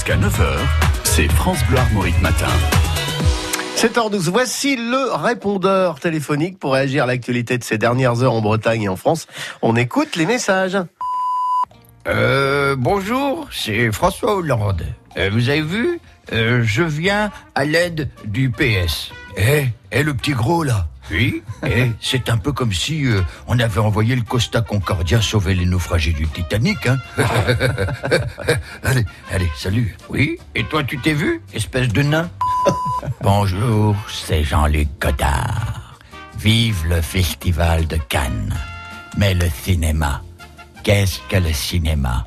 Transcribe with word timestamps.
Jusqu'à 0.00 0.16
9h, 0.16 0.56
c'est 1.04 1.30
France 1.30 1.58
Bleu 1.68 1.76
Armorique 1.76 2.18
Matin. 2.22 2.46
7h12, 3.76 4.30
voici 4.30 4.74
le 4.76 5.12
répondeur 5.14 6.00
téléphonique 6.00 6.58
pour 6.58 6.72
réagir 6.72 7.04
à 7.04 7.06
l'actualité 7.06 7.58
de 7.58 7.64
ces 7.64 7.76
dernières 7.76 8.22
heures 8.22 8.32
en 8.32 8.40
Bretagne 8.40 8.84
et 8.84 8.88
en 8.88 8.96
France. 8.96 9.26
On 9.60 9.76
écoute 9.76 10.16
les 10.16 10.24
messages. 10.24 10.78
Euh, 12.08 12.76
bonjour, 12.78 13.46
c'est 13.52 13.92
François 13.92 14.36
Hollande. 14.36 14.86
Euh, 15.18 15.28
vous 15.30 15.50
avez 15.50 15.60
vu 15.60 16.00
Euh, 16.32 16.62
Je 16.64 16.82
viens 16.82 17.30
à 17.54 17.66
l'aide 17.66 18.08
du 18.24 18.48
PS. 18.50 19.10
Eh, 19.36 19.66
eh, 19.92 20.02
le 20.02 20.14
petit 20.14 20.32
gros 20.32 20.62
là 20.64 20.86
Oui, 21.10 21.42
eh, 21.66 21.90
c'est 22.00 22.28
un 22.28 22.36
peu 22.36 22.52
comme 22.52 22.72
si 22.72 23.04
euh, 23.04 23.22
on 23.48 23.58
avait 23.58 23.80
envoyé 23.80 24.14
le 24.14 24.22
Costa 24.22 24.60
Concordia 24.60 25.20
sauver 25.20 25.54
les 25.54 25.66
naufragés 25.66 26.12
du 26.12 26.26
Titanic, 26.28 26.86
hein 26.86 26.98
Allez, 28.84 29.04
allez, 29.32 29.50
salut. 29.56 29.96
Oui, 30.08 30.38
et 30.54 30.64
toi 30.64 30.84
tu 30.84 30.98
t'es 30.98 31.12
vu, 31.12 31.42
espèce 31.52 31.88
de 31.88 32.02
nain? 32.02 32.30
Bonjour, 33.22 33.96
c'est 34.08 34.44
Jean-Luc 34.44 34.88
Godard. 35.00 35.98
Vive 36.38 36.86
le 36.86 37.00
festival 37.00 37.86
de 37.88 37.96
Cannes. 37.96 38.54
Mais 39.16 39.34
le 39.34 39.50
cinéma, 39.50 40.22
qu'est-ce 40.84 41.20
que 41.28 41.36
le 41.36 41.52
cinéma? 41.52 42.24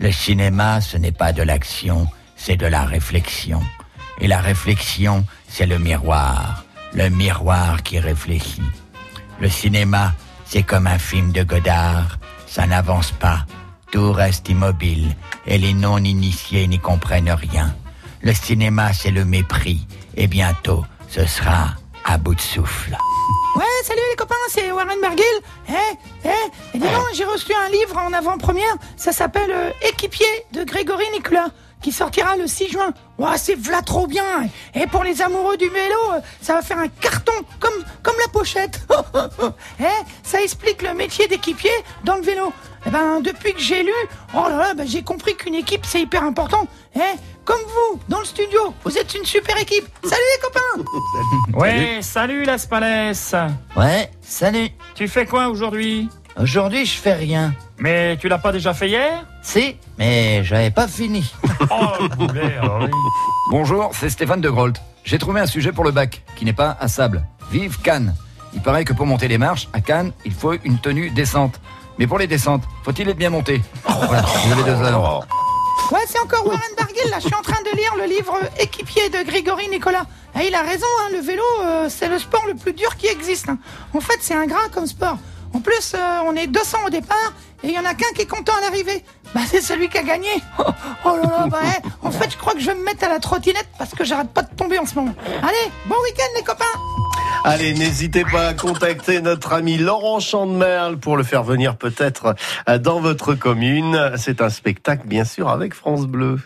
Le 0.00 0.10
cinéma, 0.10 0.80
ce 0.80 0.96
n'est 0.96 1.12
pas 1.12 1.32
de 1.32 1.42
l'action, 1.42 2.08
c'est 2.36 2.56
de 2.56 2.66
la 2.66 2.84
réflexion. 2.84 3.62
Et 4.20 4.26
la 4.26 4.40
réflexion, 4.40 5.24
c'est 5.48 5.66
le 5.66 5.78
miroir. 5.78 6.65
Le 6.94 7.08
miroir 7.08 7.82
qui 7.82 7.98
réfléchit. 7.98 8.62
Le 9.40 9.48
cinéma, 9.48 10.12
c'est 10.44 10.62
comme 10.62 10.86
un 10.86 10.98
film 10.98 11.32
de 11.32 11.42
Godard. 11.42 12.18
Ça 12.46 12.66
n'avance 12.66 13.10
pas. 13.10 13.44
Tout 13.92 14.12
reste 14.12 14.48
immobile. 14.48 15.14
Et 15.46 15.58
les 15.58 15.74
non-initiés 15.74 16.66
n'y 16.66 16.78
comprennent 16.78 17.30
rien. 17.30 17.74
Le 18.22 18.32
cinéma, 18.32 18.92
c'est 18.92 19.10
le 19.10 19.24
mépris. 19.24 19.86
Et 20.16 20.26
bientôt, 20.26 20.84
ce 21.08 21.26
sera 21.26 21.74
à 22.04 22.18
bout 22.18 22.34
de 22.34 22.40
souffle. 22.40 22.96
Ouais, 23.56 23.64
salut 23.84 24.00
les 24.10 24.16
copains, 24.16 24.34
c'est 24.48 24.70
Warren 24.70 25.00
Bergil. 25.00 25.24
Eh, 25.68 25.72
eh, 26.24 26.28
et 26.74 26.78
dis 26.78 26.86
donc, 26.86 27.06
j'ai 27.14 27.24
reçu 27.24 27.52
un 27.54 27.70
livre 27.70 27.96
en 27.98 28.12
avant-première. 28.12 28.76
Ça 28.96 29.12
s'appelle 29.12 29.50
euh, 29.50 29.70
Équipier 29.88 30.26
de 30.52 30.62
Grégory 30.64 31.04
Nicolas, 31.12 31.48
qui 31.80 31.92
sortira 31.92 32.36
le 32.36 32.46
6 32.46 32.70
juin. 32.70 32.92
Ouais, 33.18 33.36
c'est 33.36 33.54
v'là 33.54 33.82
trop 33.82 34.06
bien. 34.06 34.48
Et 34.74 34.86
pour 34.86 35.04
les 35.04 35.22
amoureux 35.22 35.56
du 35.56 35.68
vélo, 35.68 35.96
euh, 36.14 36.20
ça 36.40 36.54
va 36.54 36.62
faire 36.62 36.78
un 36.78 36.88
carton, 36.88 37.32
comme, 37.60 37.84
comme 38.02 38.16
la 38.24 38.30
pochette. 38.32 38.86
eh, 39.80 39.84
ça 40.22 40.42
explique 40.42 40.82
le 40.82 40.94
métier 40.94 41.28
d'équipier 41.28 41.70
dans 42.04 42.16
le 42.16 42.22
vélo. 42.22 42.52
Eh 42.86 42.90
ben, 42.90 43.20
depuis 43.20 43.52
que 43.52 43.60
j'ai 43.60 43.82
lu, 43.82 43.92
oh 44.34 44.48
là 44.48 44.56
là, 44.56 44.74
ben, 44.74 44.86
j'ai 44.86 45.02
compris 45.02 45.36
qu'une 45.36 45.54
équipe, 45.54 45.84
c'est 45.86 46.02
hyper 46.02 46.22
important. 46.22 46.66
Eh, 46.94 47.00
comme 47.44 47.60
vous, 47.60 48.00
dans 48.08 48.18
le 48.18 48.24
studio, 48.24 48.74
vous 48.84 48.98
êtes 48.98 49.14
une 49.14 49.24
super 49.24 49.56
équipe. 49.56 49.86
Salut 50.02 50.22
les 50.34 50.42
copains 50.42 50.90
Ouais, 51.58 52.00
salut 52.02 52.44
Las 52.44 52.66
Palais 52.66 53.12
Ouais, 53.76 54.10
salut. 54.20 54.70
Tu 54.94 55.06
fais 55.08 55.26
quoi 55.26 55.48
aujourd'hui? 55.48 56.08
Aujourd'hui, 56.38 56.84
je 56.84 56.98
fais 56.98 57.14
rien. 57.14 57.54
Mais 57.78 58.16
tu 58.18 58.28
l'as 58.28 58.38
pas 58.38 58.52
déjà 58.52 58.74
fait 58.74 58.88
hier? 58.88 59.24
Si, 59.42 59.76
mais 59.98 60.44
j'avais 60.44 60.70
pas 60.70 60.86
fini. 60.88 61.30
Oh, 61.70 62.02
le 62.02 62.08
boulet, 62.08 62.56
alors 62.60 62.78
oui. 62.82 62.90
Bonjour, 63.50 63.90
c'est 63.92 64.08
Stéphane 64.08 64.40
de 64.40 64.48
Grolt. 64.50 64.76
J'ai 65.04 65.18
trouvé 65.18 65.40
un 65.40 65.46
sujet 65.46 65.72
pour 65.72 65.82
le 65.84 65.90
bac, 65.90 66.22
qui 66.36 66.44
n'est 66.44 66.52
pas 66.52 66.76
à 66.78 66.86
sable. 66.86 67.24
Vive 67.50 67.80
Cannes 67.80 68.14
Il 68.54 68.60
paraît 68.60 68.84
que 68.84 68.92
pour 68.92 69.04
monter 69.06 69.26
les 69.26 69.36
marches, 69.38 69.68
à 69.72 69.80
Cannes, 69.80 70.12
il 70.24 70.32
faut 70.32 70.52
une 70.64 70.78
tenue 70.78 71.10
descente. 71.10 71.60
Mais 71.98 72.06
pour 72.06 72.18
les 72.18 72.26
descentes, 72.28 72.62
faut-il 72.84 73.08
être 73.08 73.16
bien 73.16 73.30
monté? 73.30 73.62
Voilà, 73.84 74.22
vous 74.22 74.52
avez 74.52 74.62
deux 74.62 74.76
heures. 74.82 75.26
Ouais, 75.90 76.00
c'est 76.06 76.20
encore 76.20 76.46
Warren 76.46 76.60
Barguil, 76.76 77.10
là. 77.10 77.16
Je 77.20 77.26
suis 77.26 77.34
en 77.34 77.42
train 77.42 77.60
de 77.72 77.76
lire 77.76 77.94
le 77.98 78.04
livre 78.06 78.34
Équipier 78.60 79.08
de 79.08 79.24
Grégory 79.28 79.68
Nicolas. 79.68 80.04
Et 80.40 80.46
il 80.48 80.54
a 80.54 80.62
raison, 80.62 80.86
hein, 81.00 81.08
le 81.12 81.20
vélo, 81.20 81.42
euh, 81.64 81.86
c'est 81.88 82.08
le 82.08 82.18
sport 82.18 82.44
le 82.46 82.54
plus 82.54 82.74
dur 82.74 82.96
qui 82.96 83.06
existe. 83.08 83.48
hein. 83.48 83.58
En 83.94 84.00
fait, 84.00 84.18
c'est 84.20 84.34
ingrat 84.34 84.68
comme 84.72 84.86
sport. 84.86 85.16
En 85.56 85.60
plus, 85.60 85.94
euh, 85.94 86.20
on 86.26 86.36
est 86.36 86.48
200 86.48 86.78
au 86.86 86.90
départ 86.90 87.32
et 87.62 87.68
il 87.68 87.72
y 87.72 87.78
en 87.78 87.84
a 87.86 87.94
qu'un 87.94 88.12
qui 88.14 88.20
est 88.20 88.26
content 88.26 88.52
à 88.58 88.60
l'arrivée. 88.60 89.02
Bah, 89.34 89.40
c'est 89.46 89.62
celui 89.62 89.88
qui 89.88 89.96
a 89.96 90.02
gagné. 90.02 90.28
Oh, 90.58 90.64
oh 91.12 91.16
là 91.16 91.30
là, 91.30 91.46
bah, 91.48 91.60
eh, 91.64 92.06
en 92.06 92.10
fait, 92.10 92.30
je 92.30 92.36
crois 92.36 92.52
que 92.52 92.60
je 92.60 92.66
vais 92.66 92.74
me 92.74 92.84
mettre 92.84 93.04
à 93.04 93.08
la 93.08 93.20
trottinette 93.20 93.68
parce 93.78 93.92
que 93.92 94.04
j'arrête 94.04 94.28
pas 94.30 94.42
de 94.42 94.54
tomber 94.54 94.78
en 94.78 94.84
ce 94.84 94.96
moment. 94.96 95.14
Allez, 95.42 95.70
bon 95.86 95.94
week-end, 96.02 96.24
les 96.36 96.42
copains! 96.42 96.64
Allez, 97.44 97.72
n'hésitez 97.72 98.24
pas 98.24 98.48
à 98.48 98.54
contacter 98.54 99.22
notre 99.22 99.52
ami 99.52 99.78
Laurent 99.78 100.20
Chandemerle 100.20 100.98
pour 100.98 101.16
le 101.16 101.22
faire 101.22 101.44
venir 101.44 101.76
peut-être 101.76 102.34
dans 102.80 103.00
votre 103.00 103.34
commune. 103.34 104.12
C'est 104.16 104.42
un 104.42 104.50
spectacle, 104.50 105.06
bien 105.06 105.24
sûr, 105.24 105.48
avec 105.48 105.72
France 105.72 106.06
Bleu. 106.06 106.40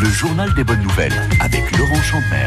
Le 0.00 0.08
journal 0.08 0.52
des 0.54 0.64
bonnes 0.64 0.82
nouvelles 0.82 1.28
avec 1.40 1.76
Laurent 1.76 2.02
Chandemer. 2.02 2.40